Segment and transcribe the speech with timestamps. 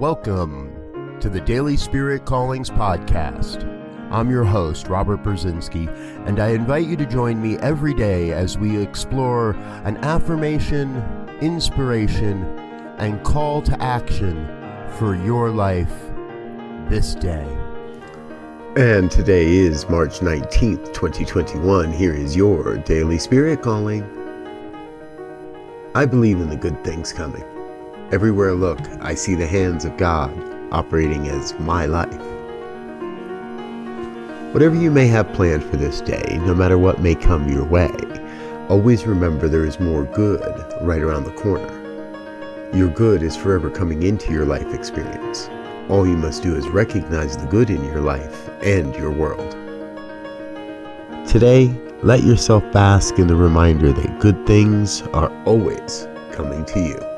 [0.00, 3.64] Welcome to the Daily Spirit Callings Podcast.
[4.12, 5.88] I'm your host, Robert Brzezinski,
[6.24, 11.02] and I invite you to join me every day as we explore an affirmation,
[11.40, 12.44] inspiration,
[12.98, 14.46] and call to action
[14.98, 15.92] for your life
[16.88, 17.48] this day.
[18.76, 21.90] And today is March 19th, 2021.
[21.92, 24.04] Here is your Daily Spirit Calling.
[25.96, 27.42] I believe in the good things coming.
[28.10, 30.32] Everywhere I look, I see the hands of God
[30.72, 32.08] operating as my life.
[34.54, 37.92] Whatever you may have planned for this day, no matter what may come your way,
[38.70, 40.40] always remember there is more good
[40.80, 41.74] right around the corner.
[42.72, 45.50] Your good is forever coming into your life experience.
[45.90, 49.52] All you must do is recognize the good in your life and your world.
[51.28, 57.17] Today, let yourself bask in the reminder that good things are always coming to you.